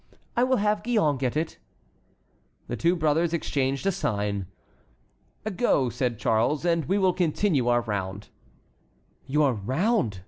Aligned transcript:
"I 0.35 0.43
will 0.43 0.57
have 0.57 0.81
Gillonne 0.81 1.19
get 1.19 1.37
it." 1.37 1.59
The 2.67 2.75
two 2.75 2.95
brothers 2.95 3.33
exchanged 3.33 3.85
a 3.85 3.91
sign. 3.91 4.47
"Go," 5.55 5.89
said 5.91 6.17
Charles, 6.17 6.65
"and 6.65 6.85
we 6.85 6.97
will 6.97 7.13
continue 7.13 7.67
our 7.67 7.81
round." 7.81 8.29
"Your 9.27 9.53
round!" 9.53 10.17